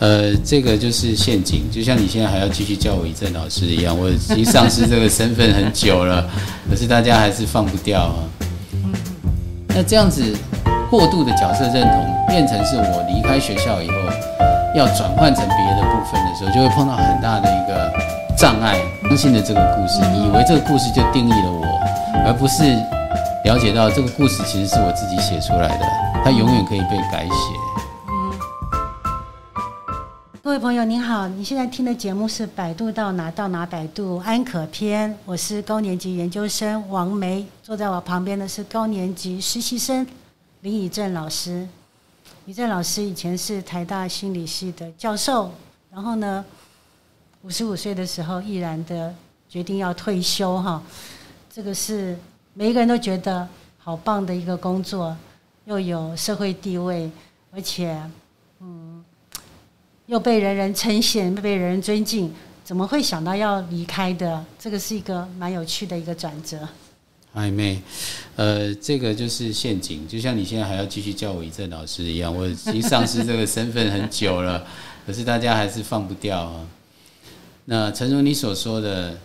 [0.00, 6.26] 呃，这个就是陷阱，就像你现在还要继续叫我一正老师一样，我已经丧失这个身份很久了，
[6.70, 8.24] 可是大家还是放不掉啊。
[9.68, 10.34] 那这样子
[10.90, 13.94] 过度的角色认同，变成是我离开学校以后
[14.74, 17.92] 要转换成别的部分的时候，就会碰到很大的一个
[18.38, 18.80] 障碍。
[19.10, 21.66] 相信的这个故事，以为这个故事就定义了我，
[22.24, 22.62] 而不是
[23.44, 25.84] 了解到这个故事其实是我自己写出来的，
[26.24, 27.69] 它永远可以被改写。
[30.60, 40.06] 朋友您好，你现在听的节目是《百度到哪到哪百度安可篇》，我是高年级研究生王梅，坐在我旁边的是高年级实习生
[40.60, 41.66] 林以正老师。
[42.44, 45.50] 以正老师以前是台大心理系的教授，
[45.90, 46.44] 然后呢，
[47.40, 49.14] 五十五岁的时候毅然的
[49.48, 50.82] 决定要退休哈，
[51.50, 52.18] 这个是
[52.52, 53.48] 每一个人都觉得
[53.78, 55.16] 好棒的一个工作，
[55.64, 57.10] 又有社会地位，
[57.50, 57.98] 而且
[58.60, 59.02] 嗯。
[60.10, 62.28] 又被人人称羡，被人人尊敬，
[62.64, 64.44] 怎么会想到要离开的？
[64.58, 66.58] 这个是一个蛮有趣的一个转折。
[67.32, 67.80] 暧昧，
[68.34, 74.66] 呃，这个就是陷阱，就像你现在还要继续叫我一正老师一样，我已经丧失这个身份很久了，
[75.06, 76.66] 可是大家还是放不掉啊。
[77.66, 79.16] 那诚如你所说的，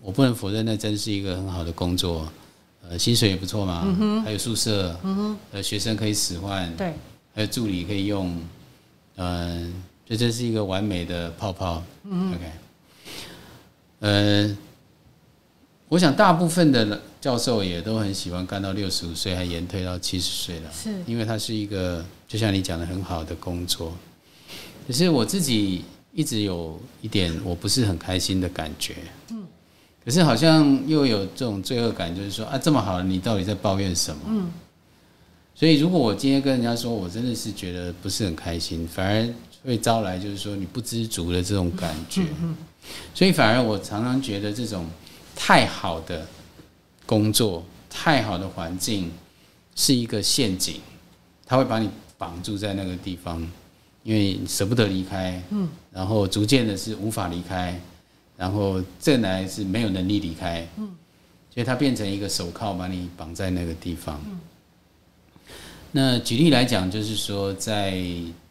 [0.00, 2.26] 我不能否认，那真是一个很好的工作，
[2.88, 6.94] 呃，薪水也不错嘛，嗯哼，还有宿舍，嗯哼，呃，学生可以使唤，对，
[7.34, 8.34] 还有助理可以用。
[9.16, 9.72] 嗯，
[10.06, 11.82] 这这是一个完美的泡泡。
[12.04, 12.52] 嗯，OK。
[14.00, 14.56] 呃，
[15.88, 20.70] 我想大部分的教授也都很喜欢干到六十五岁，还延退到七十岁了。
[20.72, 23.92] 是，因为它是一个就像你讲的很好的工作。
[24.86, 28.96] 可是我自己一直有一点我不是很开心的感觉。
[29.30, 29.44] 嗯。
[30.04, 34.20] 可是好像又有这种罪恶感，就是说啊，这么好，你到底在抱怨什么？
[34.26, 34.50] 嗯。
[35.54, 39.28] 所以，如果我今天跟人家说，我真的是觉得不是很开心，反而
[39.64, 42.22] 会招来就是说你不知足的这种感觉。
[43.14, 44.84] 所以，反而我常常觉得这种
[45.36, 46.26] 太好的
[47.06, 49.10] 工作、太好的环境
[49.76, 50.80] 是一个陷阱，
[51.46, 51.88] 它会把你
[52.18, 53.40] 绑住在那个地方，
[54.02, 55.40] 因为舍不得离开。
[55.50, 55.68] 嗯。
[55.92, 57.80] 然后逐渐的是无法离开，
[58.36, 60.66] 然后这来是没有能力离开。
[60.78, 60.90] 嗯。
[61.54, 64.20] 所以它变成一个手铐，把你绑在那个地方。
[65.96, 68.02] 那举例来讲，就是说，在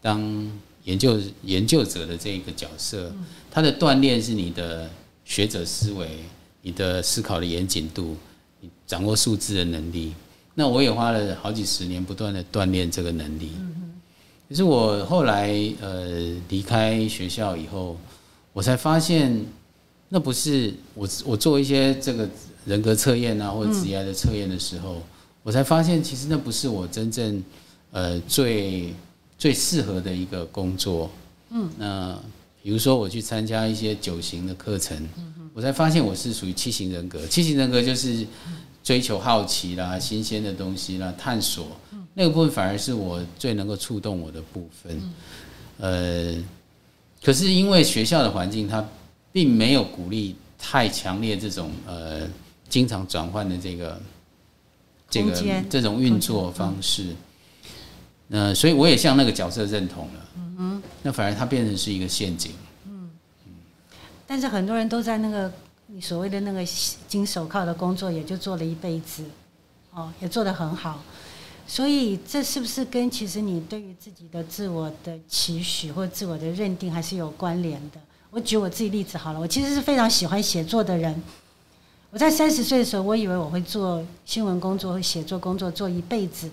[0.02, 0.50] 当
[0.86, 3.14] 研究研究者的这个角色，
[3.52, 4.90] 他的锻炼是你的
[5.26, 6.08] 学者思维，
[6.62, 8.16] 你的思考的严谨度，
[8.62, 10.14] 你掌握数字的能力。
[10.56, 13.52] 那我也花了好几十年不断的锻炼这个能力。
[14.48, 17.98] 可是我后来呃离开学校以后，
[18.54, 19.46] 我才发现，
[20.08, 22.30] 那不是我我做一些这个
[22.66, 25.04] 人格测验啊，或者职业的测验的时候。
[25.44, 27.44] 我才发现，其实那不是我真正，
[27.92, 28.94] 呃，最
[29.38, 31.12] 最适合的一个工作。
[31.50, 32.18] 嗯，那
[32.64, 34.98] 比如说我去参加一些九型的课程，
[35.54, 37.28] 我才发现我是属于七型人格。
[37.28, 38.26] 七型人格就是
[38.82, 41.68] 追求好奇啦、新鲜的东西啦、探索，
[42.14, 45.14] 那个部分反而是我最能够触动我的部分。
[45.78, 46.42] 呃，
[47.22, 48.84] 可是因为学校的环境，它
[49.34, 52.22] 并没有鼓励太强烈这种呃
[52.70, 54.02] 经常转换的这个。
[55.14, 57.16] 这个这种运作方式，
[58.28, 60.30] 那所以我也向那个角色认同了。
[60.36, 62.52] 嗯哼，那反而它变成是一个陷阱。
[62.88, 63.10] 嗯
[63.46, 63.52] 嗯，
[64.26, 65.52] 但是很多人都在那个
[65.88, 66.66] 你所谓的那个
[67.08, 69.24] 金手铐的工作，也就做了一辈子，
[69.92, 71.04] 哦，也做得很好。
[71.68, 78.00] 所以这是不是跟其实你对于自己的自我的期许或自我的认定还是有关联的？
[78.32, 81.22] 我举我自己例子好了，我其实是非常喜欢写作的人。
[82.14, 86.48] 我在三十岁的时候，我以为我会做新闻工作、写作工作做一辈子。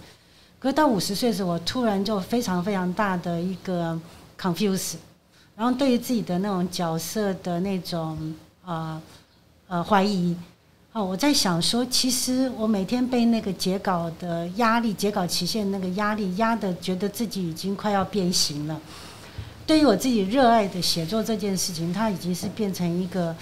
[0.59, 4.01] 可是到五十岁的时候，我突然就非常非常大的一个
[4.41, 4.95] confuse，
[5.55, 8.35] 然后对于自己的那种角色的那种
[8.65, 9.03] 呃
[9.69, 10.35] 呃怀疑。
[10.95, 18.81] 哦，我在想说，其实我每天被那个截稿的压力、截稿期限那个压力压得，觉得自己已经快要变形了。
[19.67, 23.37] 对于我自己热爱的写作这件事情，它已经是变成一个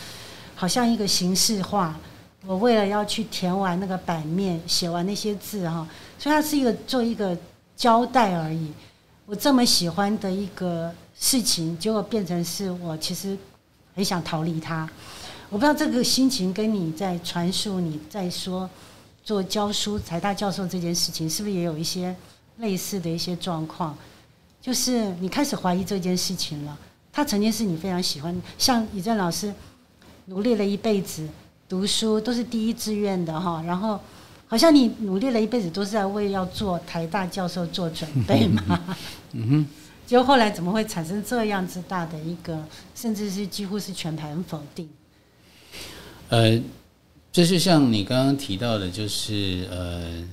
[0.59, 1.97] 好像一个形式化。
[2.45, 5.87] 我为了要去填完那个版面，写完那些字哈，
[6.19, 7.37] 所以它是一个做一个
[7.77, 8.73] 交代而已。
[9.25, 13.39] 我这么喜欢的一个事情，结果变成是我其实
[13.95, 14.89] 很想逃离它。
[15.49, 18.69] 我不知道这个心情跟你在传述、你在说
[19.23, 22.15] 做教书、财大教授这件事情，是不是也有一些
[22.57, 23.97] 类似的一些状况？
[24.61, 26.77] 就是你开始怀疑这件事情了。
[27.13, 29.53] 他曾经是你非常喜欢，像怡正老师
[30.29, 31.29] 努力了一辈子。
[31.69, 34.01] 读书都是第一志愿的哈，然后
[34.47, 38.97] 好像你努力了一辈子都是在为要做台大教授做准备嘛。
[39.33, 39.67] 嗯哼，
[40.07, 42.65] 结果后来怎么会产生这样子大的一个，
[42.95, 44.89] 甚至是几乎是全盘否定？
[46.31, 46.59] 呃，
[47.31, 50.27] 就是像你刚刚提到的，就是呃，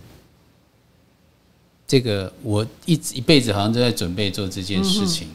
[1.85, 5.27] 这个我一直一辈子好像都在准备做这件事情。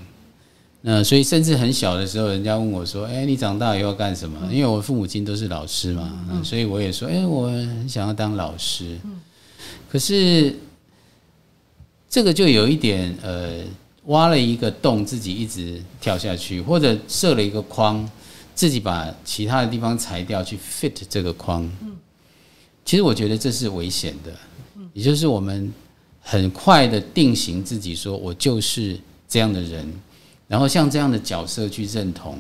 [0.83, 8.99] 那所以，甚至很小的时候，人家问我说：“哎，你长大以后要干什么？”因为我父母亲都是老师嘛，嗯，所以我也说：“哎，我很想要当老师。”
[9.91, 10.57] 可是
[12.09, 13.63] 这个就有一点呃，
[14.07, 18.09] 挖了一个洞，自己一直跳下去，或者设了一个框，
[18.55, 21.71] 自己把其他的地方裁掉去 fit 这个框。
[22.87, 24.33] 其实我觉得这是危险的，
[24.95, 25.71] 也就是我们
[26.23, 28.99] 很快的定型自己，说我就是
[29.29, 29.87] 这样的人。
[30.51, 32.37] 然后像这样的角色去认同，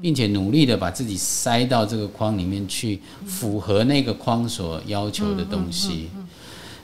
[0.00, 6.08] 并且努力的把自己塞到这个框里面去，符合那个框所要求的东西。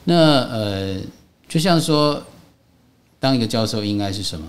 [0.03, 0.17] 那
[0.49, 1.01] 呃，
[1.47, 2.21] 就像说，
[3.21, 4.45] 当一个教授应该是什么？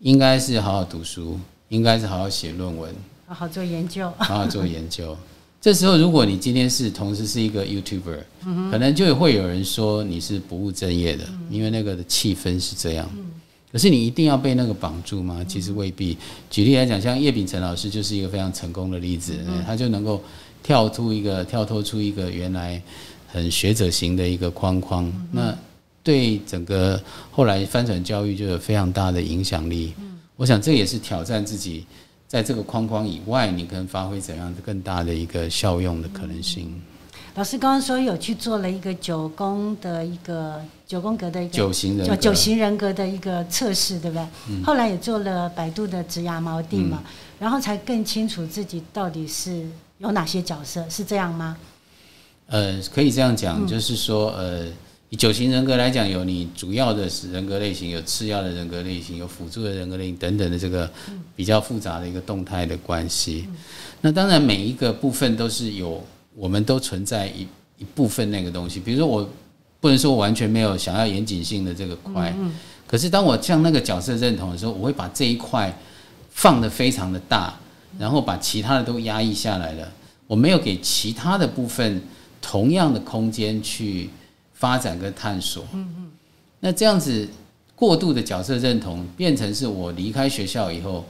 [0.00, 1.38] 应该是好好读书，
[1.68, 2.92] 应该是好好写论文，
[3.28, 5.16] 好好做研究，好好做研究。
[5.60, 8.18] 这时候，如果你今天是同时是一个 YouTuber，
[8.72, 13.08] 可能就会有人说你是不务正业的，因为那个的气氛是这样。
[13.72, 15.42] 可是你一定要被那个绑住吗？
[15.48, 16.16] 其实未必。
[16.50, 20.22] 举例来讲，像叶秉成老师就是一个非常成功的例子，他就能够
[20.62, 22.80] 跳出一个、跳脱出一个原来
[23.26, 25.56] 很学者型的一个框框，那
[26.02, 29.94] 对整个后来翻转教育就有非常大的影响力。
[30.36, 31.86] 我想这也是挑战自己，
[32.28, 36.70] 在这个框框以外，你可能发挥怎样更大的一个效用的可能性。
[37.34, 44.26] 老师刚刚说有去做了一个九宫的一个九宫格的一个九型人格九型人格的一个测试，对不对？
[44.50, 51.56] 嗯、后来也做了百度的职涯锚定嘛，嗯、然后才更清楚自己到底是有哪些角色，是这样吗？
[52.48, 54.66] 呃，可以这样讲，嗯、就是说，呃，
[55.08, 60.90] 以九型人格来讲，有你主要的人格类型，有次要的人格类型，有辅助的人格类型等等的这个
[61.34, 63.46] 比较复杂的一个动态的关系。
[63.48, 63.56] 嗯、
[64.02, 66.04] 那当然，每一个部分都是有。
[66.34, 67.46] 我们都存在一
[67.78, 69.28] 一部分那个东西，比如说我
[69.80, 72.32] 不能说我完全没有想要严谨性的这个块，
[72.86, 75.76] 可是当我向那个角色认同的时候，我会把这一块
[76.30, 77.54] 放得非常的大，
[77.98, 79.92] 然后把其他的都压抑下来了。
[80.26, 82.00] 我没有给其他的部分
[82.40, 84.08] 同样的空间去
[84.54, 85.64] 发展跟探索。
[86.60, 87.28] 那这样子
[87.74, 91.04] 过度的角色认同变成是我离开学校以后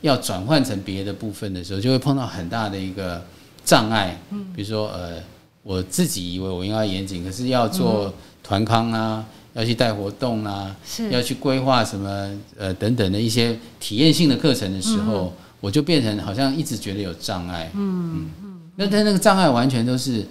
[0.00, 3.22] 要转换成别的部分的时候，就会碰到很大的一个。
[3.64, 4.18] 障碍，
[4.54, 5.22] 比如说，呃，
[5.62, 8.12] 我自己以为我应该严谨，可是要做
[8.42, 9.24] 团康啊，
[9.54, 17.70] 要去带活动啊，是要去规划什么，呃，等等的一些体验性的课程的时候，嗯、我就变成好像一直觉得有障碍。
[17.74, 20.26] 嗯嗯，那但那个障碍完全都是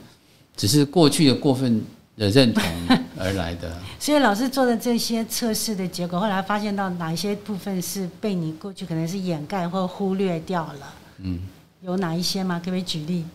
[0.57, 1.81] 只是过去的过分
[2.17, 2.63] 的认同
[3.17, 3.71] 而来的。
[3.99, 10.93] 所以老师做的这些测试的结果，后来发现到哪一些部分是被你过去可能是掩盖或忽略掉了？
[11.19, 11.39] 嗯。
[11.83, 12.59] 有哪一些吗？
[12.59, 13.25] 可不可以举例？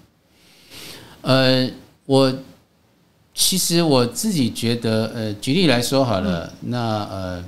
[1.23, 1.69] 呃，
[2.05, 2.33] 我
[3.35, 6.79] 其实我自己觉得，呃，举例来说好了，嗯、那
[7.11, 7.45] 呃，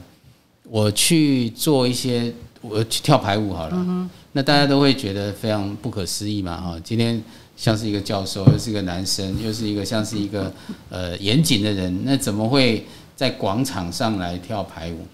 [0.64, 7.22] 我去做一些，我去跳排舞好了，嗯、那大家都会觉得非常不可思议嘛，哈，今天
[7.56, 10.52] 像是一个教授，又是一个男生，又是一个像是一个
[10.90, 12.84] 呃严谨的人，那怎么会
[13.14, 15.06] 在广场上来跳排舞？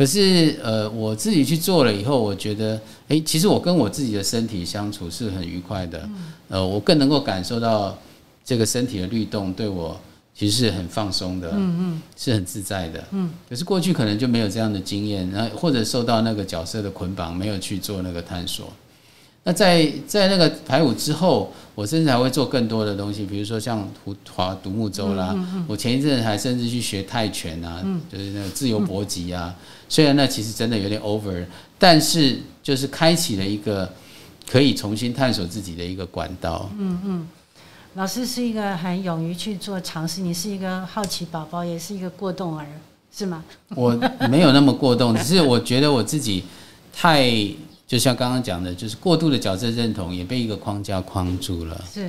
[0.00, 6.08] 可是，呃，我自己去做了以后，我觉得，诶，其实我跟我自己的身体相处是很愉快的，
[6.48, 7.98] 呃，我更能够感受到
[8.42, 10.00] 这个身体的律动对我
[10.34, 13.30] 其实是很放松的，嗯嗯，是很自在的，嗯。
[13.46, 18.72] 可是过去可能就没有这样的经验，然后或者受到那个角色的捆绑，没有去做那个探索。
[19.44, 23.86] 那在在那个排舞之后，我甚至还会做更多的东西，比如说像
[24.34, 29.54] 划独木舟啦，嗯嗯嗯、我前一阵还甚至去学泰拳啊，嗯、就是那个自由搏击啊。
[29.90, 31.44] 嗯、虽然那其实真的有点 over，
[31.78, 33.92] 但是就是开启了一个
[34.48, 36.70] 可以重新探索自己的一个管道。
[36.78, 37.28] 嗯嗯，
[37.94, 42.66] 老师是一个很勇于去做尝试，你是一个好奇宝宝，也是一个过动儿，
[43.12, 43.44] 是吗？
[43.70, 43.90] 我
[44.30, 46.44] 没有那么过动， 只是我觉得我自己
[46.92, 47.28] 太。
[47.90, 51.84] 就像刚刚讲的，就是过度的角色认同也被一个框架框住了。
[51.92, 52.08] 是，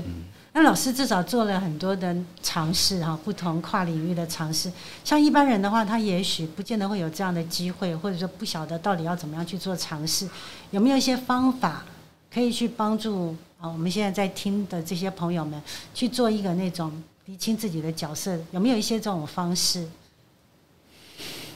[0.54, 4.70] 那老师至少做了很多的尝试哈，不同跨领域的尝试。
[5.04, 10.28] 像一般人的话，他也许不见得会有这样的机会，或者说不晓得到底要怎么样去做尝试。
[10.72, 11.86] 有没有一些方法
[12.34, 13.70] 可以去帮助啊？
[13.70, 15.62] 我们现在在听的这些朋友们
[15.94, 16.92] 去做一个那种
[17.28, 19.88] 厘清自己的角色，有没有一些这种方式？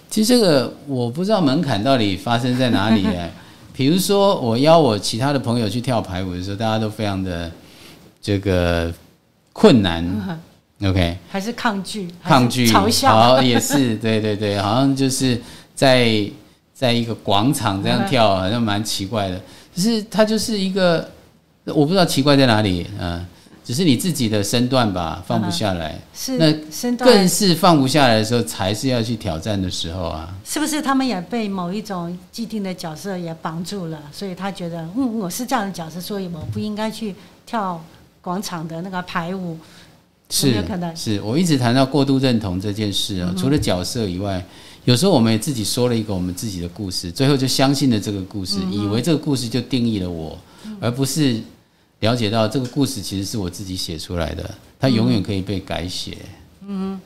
[0.10, 3.30] 其实这个我不知道门槛到底发生在哪里哎。
[3.74, 7.52] 比如说，我邀我其他的朋友去跳排舞的时候，大家都非常的
[8.26, 8.92] 这个
[9.54, 10.04] 困难
[10.82, 11.16] ，OK？
[11.30, 12.10] 还是抗拒？
[12.24, 12.66] 抗拒？
[12.66, 13.16] 嘲笑？
[13.16, 15.40] 好，也是，对对对，好像就是
[15.76, 16.28] 在
[16.74, 19.40] 在一个广场这样跳，好像蛮奇怪的。
[19.76, 21.08] 可是它就是一个，
[21.66, 23.24] 我不知道奇怪在哪里，嗯。
[23.64, 26.00] 只是你自己的身段吧，放不下来。
[26.14, 26.54] 是，那
[26.98, 30.32] 更是放不下来的时候，才是要去挑战的时候啊。
[30.46, 34.00] 是不是他们也被某一种既定的角色也绑住了？
[34.12, 37.84] 所以他觉得，嗯，我是这样的角色，所以我不应该去跳
[38.26, 39.58] 广场的那个排舞。
[40.30, 40.96] 是，有可能。
[40.96, 44.44] 是我一直谈到过度认同这件事啊，除了角色以外，
[44.84, 50.38] 有时候我们也自己说了一个我们自己的故事，最后就相信了这个故事，以为这个故事就定义了我，
[50.82, 51.40] 而不是。
[52.02, 56.18] 了解到这个故事其实是我自己写出来的，它永远可以被改写。
[56.68, 57.00] 嗯，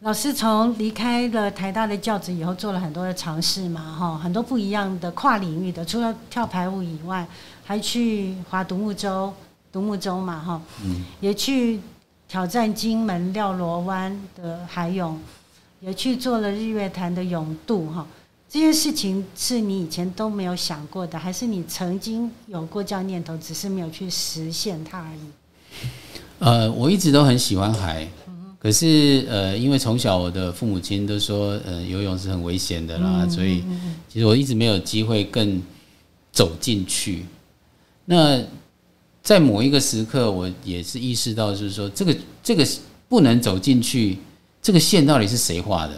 [0.00, 7.26] 老师从离开了台大的教职以后，做了很多的尝试嘛，哈，很多不一样的跨领域的，除了跳排舞以外，
[7.64, 9.34] 还去划独木舟，
[9.72, 11.80] 独木舟嘛，哈，嗯，也去
[12.28, 15.18] 挑战金门廖罗湾的海泳，
[15.80, 18.06] 也去做了日月潭的泳渡，哈。
[18.48, 25.88] 这件事情是你以前都没有想过的，还是你曾经有过这样念头，只是没有去实现它而已？
[26.38, 28.06] 呃，我一直都很喜欢海，
[28.58, 33.64] 可是呃，因为从小我的父母亲都说，呃，游泳是很危险的啦，所以
[34.06, 35.62] 其实我一直没有机会更
[36.30, 37.24] 走进去。
[38.04, 38.38] 那
[39.22, 42.66] 在某一个时刻，我也是意识到，就是说，这个这个
[43.08, 44.18] 不能走进去，
[44.60, 45.92] 这个线到底是谁画的？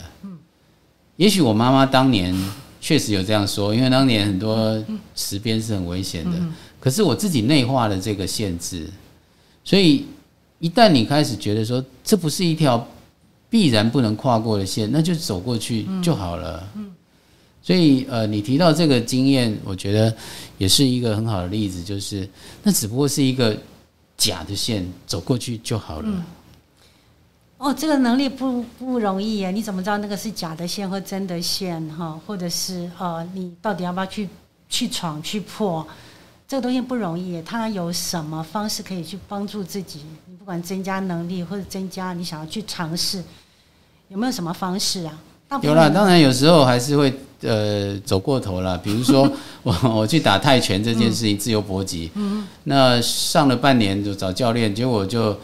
[1.16, 2.34] 也许我妈妈当年
[2.80, 6.32] 确实有这样说，因为当年很多石边是很危险的。
[6.78, 8.90] 可是我自己内化了这个限制，
[9.64, 10.04] 所以
[10.58, 12.86] 一旦你开始觉得说这不是一条
[13.48, 16.68] 必然不能跨过的线，那就走过去就好了。
[17.64, 20.14] 所以呃，你提到这个经验，我觉得
[20.58, 22.28] 也是一个很好的例子，就是
[22.62, 23.56] 那只不过是一个
[24.18, 26.24] 假的线，走过去就好了。
[27.56, 29.50] 哦，这个能力不不容易耶！
[29.50, 31.82] 你怎么知道那个是假的线或真的线？
[31.88, 34.28] 哈，或者是呃，你到底要不要去
[34.68, 35.86] 去闯去破？
[36.46, 37.40] 这个东西不容易。
[37.40, 40.00] 它有什么方式可以去帮助自己？
[40.26, 43.24] 你不管增加能力或者增加你想要去尝试，
[44.08, 45.18] 有没有什么方式啊？
[45.62, 48.76] 有啦，当然有时候还是会呃走过头了。
[48.78, 49.30] 比如说
[49.62, 55.36] 我我去打泰拳这件事情，自由搏击，嗯，那上了半年就找教练，结果就。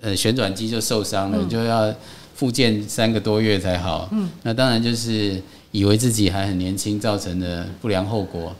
[0.00, 1.92] 呃，旋转肌就受伤了，就要
[2.32, 4.08] 复健三个多月才好。
[4.12, 8.54] 嗯，那当然就是以为自己还很年轻，造成的不良后果。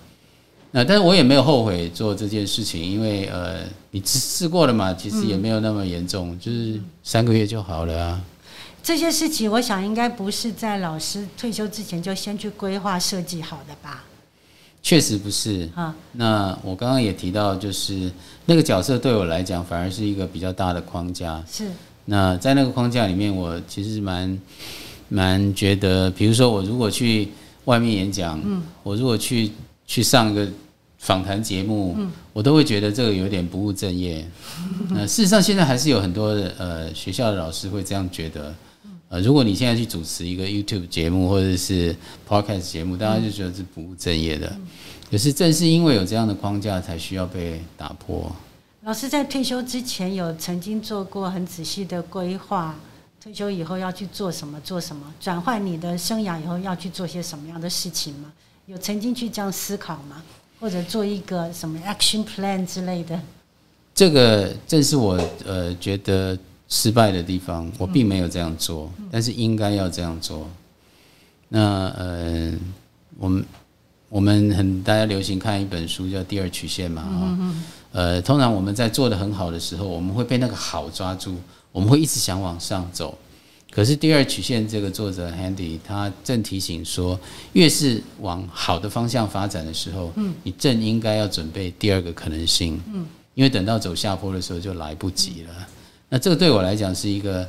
[0.73, 3.59] 那但是我也没有后悔做这件事情，因为呃，
[3.93, 8.21] 你试过了嘛，其实也没有那么严重，就是三个月就好了啊。
[8.89, 14.05] 这些事情，我想应该不是在老师退休之前就先去规划设计好的吧？
[14.83, 15.95] 确实不是啊。
[16.13, 18.11] 那我刚刚也提到，就是
[18.47, 21.45] 那个角色对我来讲，反而是一个比较大的框架。
[21.47, 21.71] 是。
[22.07, 24.41] 那在那个框架里面，我其实蛮
[25.11, 27.29] 蛮觉得，比如说我如果去
[27.67, 29.53] 外面演讲，嗯，我如果去
[29.87, 30.49] 去上一个
[30.97, 34.27] 访谈节目，嗯，我都会觉得这个有点不务正业。
[34.89, 38.55] 那事实上，现在还是有很多的呃学校的老师会这样觉得。
[39.11, 41.97] 呃，如果你现在去主持一个 YouTube 节目或者是
[42.29, 44.55] Podcast 节目，大家就觉得是不务正业的。
[45.11, 48.31] 可是正是因为有这样的框架，才需要被打破。
[48.83, 52.79] 老师在退休之前有曾经做过很仔细的规划，
[53.23, 54.61] 退休以后要去做什么？
[54.61, 55.03] 做什么？
[55.19, 58.31] 转换你的生涯以后要去做些什么样的事情吗？
[58.67, 60.23] 有曾经去这样思考吗？
[60.61, 63.19] 或者做一个什么 Action Plan 之类的？
[63.95, 66.39] 这个正是我呃觉得。
[66.69, 70.49] 失败的地方，我并没有这样做，但是应该要这样做。
[71.49, 72.53] 那呃，
[73.19, 73.45] 我们
[74.11, 77.55] 我们很大家流行看一本书叫《第二曲线》嘛，哈，
[77.93, 81.37] 呃，通常我们在做得很好的时候，我们会被那个好抓住，
[81.73, 83.17] 我们会一直想往上走。
[83.71, 87.19] 可是《第二曲线》这个作者 Handy 他正提醒说，
[87.55, 92.79] 越是往好的方向发展的时候，你正应该要准备第二个可能性，
[93.35, 95.55] 因为等到走下坡的时候就来不及了。
[96.09, 97.47] 那这个对我来讲是一个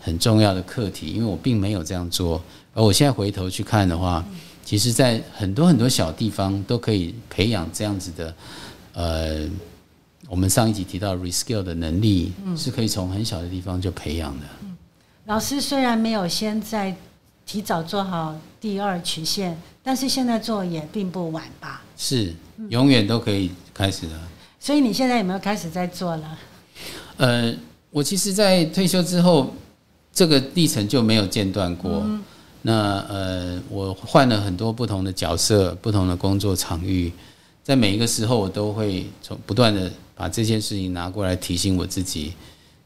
[0.00, 2.42] 很重要的课题，因为我并没有这样做。
[2.74, 4.24] 而我现在回头去看的话，
[4.64, 8.34] 其实，在很多很多小地方都可以培养这样子的，
[8.92, 9.48] 呃，
[10.28, 14.46] 我们上一集提到 reskill 的能力，是可以从很小的地方就培养的。
[15.26, 16.94] 老师虽然没有先在
[17.46, 21.82] 提早做好第二曲线，但是现在做也并不晚吧？
[21.96, 22.34] 是，
[22.68, 24.20] 永远都可以开始的。
[24.60, 26.38] 所以你现在有没有开始在做了？
[27.16, 27.54] 呃。
[27.94, 29.54] 我其实，在退休之后，
[30.12, 32.02] 这个历程就没有间断过。
[32.04, 32.20] 嗯、
[32.62, 37.12] 那呃，我换了很多不同的角色，不同的工作场域，
[37.62, 42.32] 在每一个时候，我都会从不断的把这件事情拿过来提醒我自己，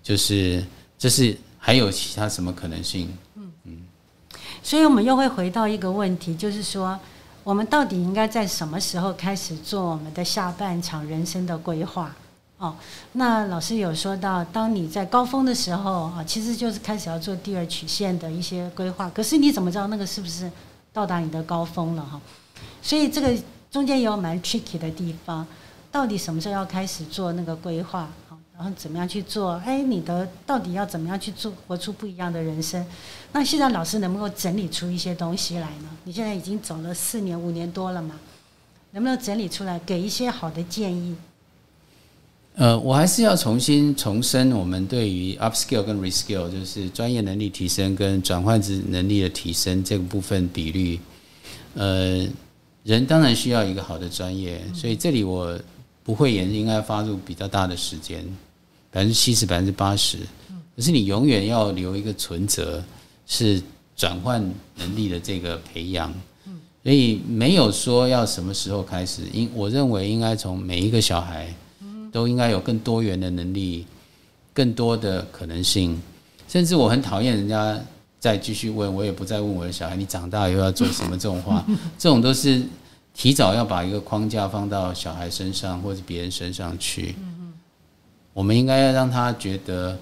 [0.03, 0.62] 就是
[0.99, 3.09] 这是还有其他什么可能性？
[3.37, 3.79] 嗯嗯。
[4.62, 7.00] 所以我们又会回到一个问题，就是说。
[7.45, 12.15] 我们到底应该在什么时候开始做我们的下半场人生的规划？
[12.59, 12.75] 哦，
[13.12, 19.09] 那老师有说到，当你在高峰的时候啊，其实就是开始要做第二曲线的一些规划。
[19.11, 20.50] 可是你怎么知道那个是不是
[20.93, 22.21] 到达你的高峰了哈？
[22.83, 23.33] 所以这个
[23.71, 25.47] 中间也有蛮 tricky 的地方，
[25.93, 28.09] 到底什么时候要开始做那个规划？
[28.57, 29.53] 然后怎么样去做？
[29.65, 32.85] 哎，你的到底要怎么样去做，活出不一样的人生？
[33.31, 35.88] 那现在老师能不能够整理出一些东西来呢？
[36.03, 38.17] 你现在已经走了四年、五年多了嘛，
[38.91, 41.15] 能不能整理出来，给一些好的建议？
[42.59, 50.99] 呃，我还是要重新重申我们对于 upskill 跟 reskill，就是专业能力提升跟转换之能力的提升这个部分比率。
[51.75, 52.27] 呃，
[52.83, 55.57] 人当然需要一个好的专业，所以这里我
[56.03, 58.25] 不会也应该花入比较大的时间。
[58.91, 60.19] 百分之七十、百分之八十，
[60.75, 62.83] 可是你永远要留一个存折，
[63.29, 63.62] 是
[63.95, 64.43] 转换
[64.77, 66.12] 能力的这个培养。
[66.83, 71.55] 所以没有说要什么时候开始，因我认为应该从每一个小孩
[72.12, 73.87] 都应该有更多元的能力，
[74.53, 76.00] 更多的可能性。
[76.49, 77.79] 甚至我很讨厌人家
[78.19, 81.65] 再继续问，我也不再问我的小孩，你长大以后要做什么这种话，
[81.99, 82.62] 这种都是
[83.15, 87.15] 提早要把一个框架放到小孩身上或者别人身上去。
[88.33, 89.99] 我们应该要让他觉得，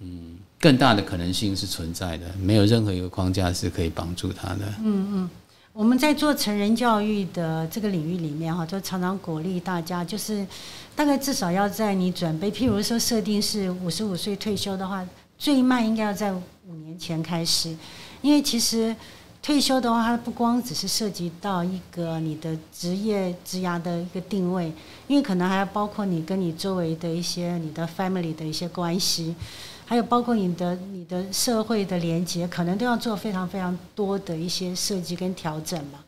[0.00, 4.66] 嗯，更大的可能性是存在的，没有任何一个框架是可以帮助他的。
[4.82, 5.30] 嗯嗯，
[5.76, 10.46] 我们在做成人教育的这个领域里面哈，就常常鼓励大家，就是
[10.94, 15.06] 大概至少要在你准备，譬如说设定是五十五岁退休的话，
[15.36, 17.76] 最慢应该要在五年前开始，
[18.22, 18.96] 因为其实。
[19.42, 24.72] 退休的话，它不光只是涉及到一个你的职业职涯的一个定位，
[25.06, 29.36] 因为可能还要包括你跟你周围的一些你的 family 的一些关系，
[29.86, 36.00] 还有包括你的你的社会的连接，可能都要做非常非常多的一些设计跟调整嘛。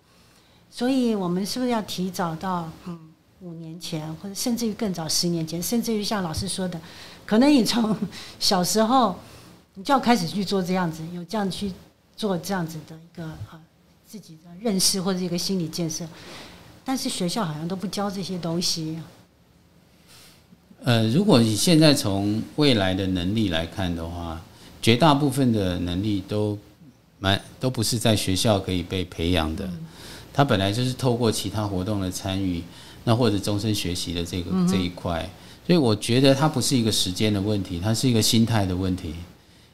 [0.70, 2.98] 所以，我们是不是要提早到嗯
[3.40, 6.78] 五年前，或者甚至于更早十年前，甚至于像老师说的，
[7.24, 7.96] 可能你从
[8.38, 9.16] 小时候
[9.74, 11.72] 你就要开始去做这样子，有这样去。
[12.18, 13.60] 做这样子的一个啊
[14.04, 16.04] 自己的认识或者一个心理建设，
[16.84, 18.98] 但是学校好像都不教这些东西。
[20.84, 24.40] 呃，如果你现在从未来的能力来看的话，
[24.80, 26.58] 绝大部分的能力都
[27.18, 29.68] 蛮都不是在学校可以被培养的，
[30.32, 32.62] 他本来就是透过其他活动的参与，
[33.04, 35.28] 那或者终身学习的这个这一块，
[35.66, 39.14] 所以我觉得它不是一个时间的问题，它是一个心态的问题。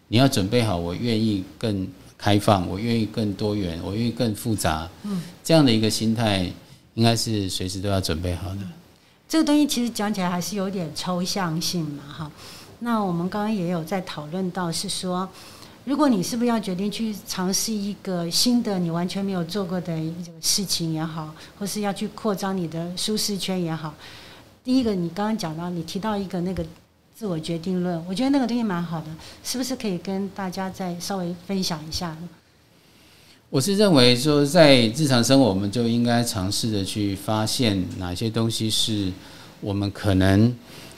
[0.09, 1.87] 你要准备好，我愿意更。
[2.17, 4.89] 开放，我愿意更多元，我愿意更复杂。
[5.03, 6.51] 嗯，这样的一个心态，
[6.95, 8.61] 应该是随时都要准备好的。
[9.35, 12.31] 这个东西其实讲起来还是有点抽象性嘛，哈。
[12.79, 15.29] 那我们刚刚也有在讨论到，是说，
[15.85, 19.93] 如果你是不是要决定去尝试一个新的你完全没有做过的
[20.41, 23.93] 事情也好，或是要去扩张你的舒适圈也好，
[24.63, 26.65] 第一个你刚刚讲到，你提到一个那个。
[27.17, 29.07] 自我决定论，我觉得那个东西蛮好的，
[29.45, 32.17] 是不是可以跟大家再稍微分享一下？
[33.55, 39.13] 我是认为说，在日常生活，我们就应该尝试着去发现哪些东西是
[39.61, 40.53] 我们可能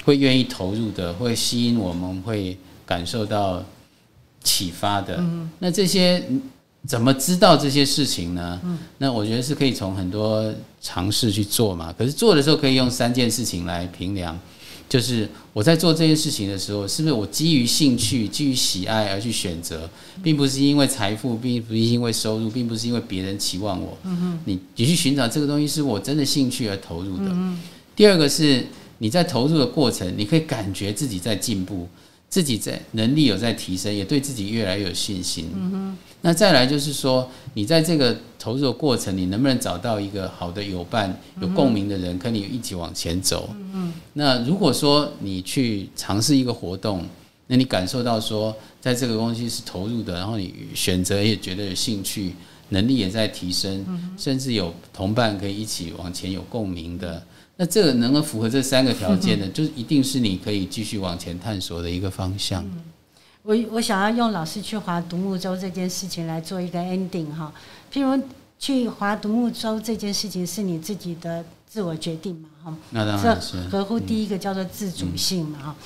[0.07, 3.63] 会愿意投入的，会吸引我们，会感受到
[4.43, 5.17] 启发的。
[5.19, 5.51] 嗯。
[5.59, 6.25] 那这些
[6.87, 8.59] 怎么知道这些事情呢？
[8.65, 8.79] 嗯。
[8.97, 11.95] 那我觉得是可以从很多尝试去做嘛。
[11.99, 14.35] 可是做的时候，可以用三件事情来评量。
[14.89, 19.89] 就是我在做这件事情的时候，是不是我基于兴趣、基于喜爱而去选择，
[20.23, 23.99] 并不是因为财富，并不是因为收入，并不是因为别人期望我。
[24.05, 27.35] 嗯你你去寻找这个东西，是我真的兴趣而投入的。
[27.97, 28.65] 第二个是
[28.99, 31.89] 你在投入的过程，你可以感觉自己在进步。
[32.29, 35.49] 自己在能力有在提升，也对自己越来越有信心。
[35.55, 35.99] 嗯哼。
[36.23, 43.49] 那再来就是说，你在这个投入的过程，你能不能找到一个好的友伴、有共鸣的人，跟你一起往前走？
[43.53, 43.93] 嗯嗯。
[44.15, 47.07] 那如果说你去尝试一个活动，
[47.47, 52.35] 那你感受到说，在这个东西是投入的，然后你选择也觉得有兴趣，
[52.71, 53.85] 能力也在提升，
[54.19, 57.23] 甚至有同伴可以一起往前有共鸣的。
[57.57, 62.63] 那这个能够符合这三个条件的，就一定是你可以继续往前探索的一个方向。
[62.65, 62.83] 嗯、
[63.43, 67.53] 我我想要用老师去划独木舟这件事情来做一个 ending 哈。
[67.93, 68.23] 譬如
[68.59, 72.77] 去划独木舟这件事情是你自己的自我决定嘛哈？
[72.91, 75.77] 那当然是合乎第一个叫做自主性嘛哈。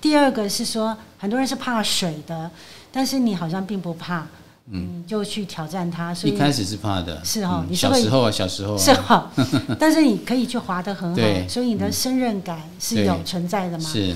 [0.00, 2.50] 第二个是说很多人是怕水的，
[2.92, 4.26] 但是你好像并不怕。
[4.70, 6.14] 嗯，就去挑战它。
[6.14, 7.64] 所以一开始是怕的，是哈、哦。
[7.68, 9.30] 你小时候啊，小时候啊，是哈。
[9.78, 13.84] 但是你可以去滑得很好，所以你的胜任感是有存在的嘛。
[13.84, 14.08] 是。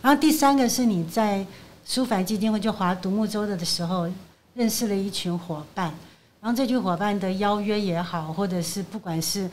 [0.00, 1.44] 然后第三个是你在
[1.84, 4.08] 舒帆基金会就划独木舟的的时候，
[4.54, 5.92] 认识了一群伙伴，
[6.40, 9.50] 然后这群伙伴的邀约也好，或者是不管是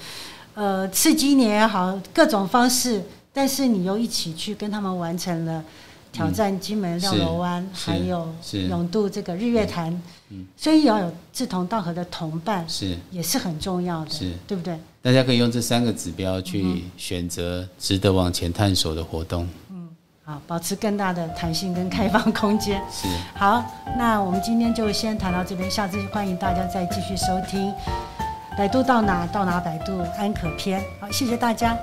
[0.53, 3.03] 呃刺激你也好，各种方式，
[3.33, 5.63] 但是你又一起去跟他们完成了
[6.15, 8.27] 挑战金门廖楼湾，嗯、还有
[8.69, 9.91] 永渡这个日月潭，
[10.29, 14.79] 嗯，所以要有志同道合的同伴是也是很重要的，是对不对？
[15.01, 19.47] 大家可以用这三个指标去选择值得往前探索的活动。
[20.23, 22.81] 好，保持更大的弹性跟开放空间。
[22.91, 23.07] 是。
[23.35, 23.63] 好，
[23.95, 27.69] 那我们今天就先谈到这边，下次欢迎大家再继续收听
[28.57, 30.81] 《百度到哪到哪百度安可篇》。
[30.99, 31.77] 好，谢谢大家。